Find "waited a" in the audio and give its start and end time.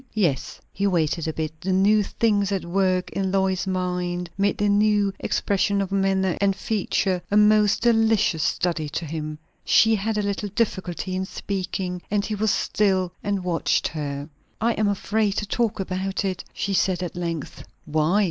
0.87-1.33